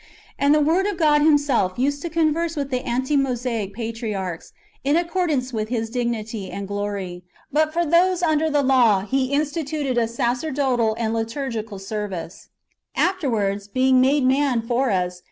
And 0.39 0.51
the 0.55 0.59
Word 0.61 0.87
of 0.87 0.97
God 0.97 1.21
Himself 1.21 1.77
used 1.77 2.01
to 2.01 2.09
converse 2.09 2.55
wath 2.55 2.71
the 2.71 2.81
ante 2.83 3.15
Mosaic 3.15 3.71
patriarchs, 3.71 4.51
in 4.83 4.95
accordance 4.95 5.53
with 5.53 5.69
His 5.69 5.91
divinity 5.91 6.49
and 6.49 6.67
glory; 6.67 7.23
but 7.51 7.71
for 7.71 7.85
those 7.85 8.23
under 8.23 8.49
the 8.49 8.63
law 8.63 9.01
he 9.01 9.31
instituted 9.31 9.99
a 9.99 10.07
sacerdotal 10.07 10.95
and 10.97 11.13
liturgical 11.13 11.77
service.^ 11.77 12.47
Afterwards, 12.95 13.67
being 13.67 14.01
made 14.01 14.25
man 14.25 14.63
for 14.63 14.89
us. 14.89 15.19